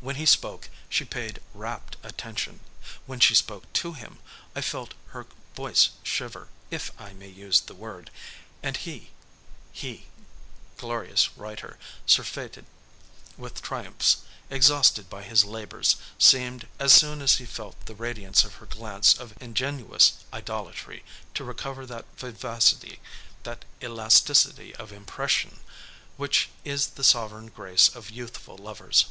When 0.00 0.16
he 0.16 0.26
spoke 0.26 0.68
she 0.90 1.06
paid 1.06 1.40
rapt 1.54 1.96
attention. 2.02 2.60
When 3.06 3.20
she 3.20 3.34
spoke 3.34 3.72
to 3.72 3.94
him, 3.94 4.18
I 4.54 4.60
felt 4.60 4.92
her 5.12 5.24
voice 5.56 5.88
shiver, 6.02 6.48
if 6.70 6.92
I 7.00 7.14
may 7.14 7.28
use 7.28 7.60
the 7.62 7.74
word, 7.74 8.10
and 8.62 8.76
he, 8.76 9.12
he 9.72 10.08
glorious 10.76 11.34
writer, 11.38 11.78
surfeited 12.04 12.66
with 13.38 13.62
triumphs, 13.62 14.18
exhausted 14.50 15.08
by 15.08 15.22
his 15.22 15.46
labors, 15.46 15.96
seemed, 16.18 16.68
as 16.78 16.92
soon 16.92 17.22
as 17.22 17.36
he 17.36 17.46
felt 17.46 17.86
the 17.86 17.94
radiance 17.94 18.44
of 18.44 18.56
her 18.56 18.66
glance 18.66 19.14
of 19.18 19.32
ingenuous 19.40 20.16
idolatry, 20.34 21.02
to 21.32 21.44
recover 21.44 21.86
that 21.86 22.04
vivacity, 22.18 23.00
that 23.44 23.64
elasticity 23.82 24.76
of 24.76 24.92
impression, 24.92 25.60
which 26.18 26.50
is 26.62 26.88
the 26.88 27.04
sovereign 27.04 27.46
grace 27.48 27.88
of 27.88 28.10
youthful 28.10 28.58
lovers. 28.58 29.06